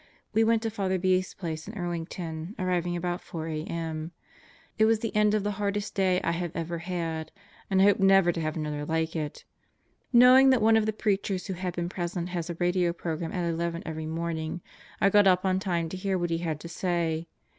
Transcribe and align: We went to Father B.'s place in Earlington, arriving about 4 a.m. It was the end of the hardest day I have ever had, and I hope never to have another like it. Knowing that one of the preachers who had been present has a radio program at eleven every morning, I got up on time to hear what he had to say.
We 0.33 0.43
went 0.43 0.63
to 0.63 0.71
Father 0.71 0.97
B.'s 0.97 1.35
place 1.35 1.67
in 1.67 1.75
Earlington, 1.75 2.55
arriving 2.57 2.95
about 2.97 3.21
4 3.21 3.47
a.m. 3.49 4.13
It 4.79 4.85
was 4.85 4.97
the 4.97 5.15
end 5.15 5.35
of 5.35 5.43
the 5.43 5.51
hardest 5.61 5.93
day 5.93 6.19
I 6.23 6.31
have 6.31 6.51
ever 6.55 6.79
had, 6.79 7.31
and 7.69 7.79
I 7.83 7.85
hope 7.85 7.99
never 7.99 8.31
to 8.31 8.41
have 8.41 8.55
another 8.55 8.83
like 8.83 9.15
it. 9.15 9.45
Knowing 10.11 10.49
that 10.49 10.59
one 10.59 10.75
of 10.75 10.87
the 10.87 10.91
preachers 10.91 11.45
who 11.45 11.53
had 11.53 11.75
been 11.75 11.87
present 11.87 12.29
has 12.29 12.49
a 12.49 12.55
radio 12.55 12.93
program 12.93 13.31
at 13.31 13.47
eleven 13.47 13.83
every 13.85 14.07
morning, 14.07 14.61
I 14.99 15.11
got 15.11 15.27
up 15.27 15.45
on 15.45 15.59
time 15.59 15.87
to 15.89 15.97
hear 15.97 16.17
what 16.17 16.31
he 16.31 16.39
had 16.39 16.59
to 16.61 16.67
say. 16.67 17.27